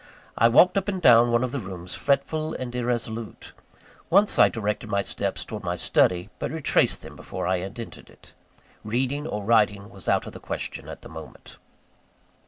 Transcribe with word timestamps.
I 0.35 0.47
walked 0.49 0.79
up 0.79 0.87
and 0.87 0.99
down 0.99 1.29
one 1.31 1.43
of 1.43 1.51
the 1.51 1.59
rooms, 1.59 1.93
fretful 1.93 2.55
and 2.55 2.73
irresolute. 2.73 3.53
Once 4.09 4.39
I 4.39 4.49
directed 4.49 4.89
my 4.89 5.03
steps 5.03 5.45
towards 5.45 5.63
my 5.63 5.75
study; 5.75 6.31
but 6.39 6.49
retraced 6.49 7.03
them 7.03 7.15
before 7.15 7.45
I 7.45 7.59
had 7.59 7.79
entered 7.79 8.09
it. 8.09 8.33
Reading 8.83 9.27
or 9.27 9.43
writing 9.43 9.89
was 9.91 10.09
out 10.09 10.25
of 10.25 10.33
the 10.33 10.39
question 10.39 10.89
at 10.89 11.03
that 11.03 11.09
moment. 11.09 11.59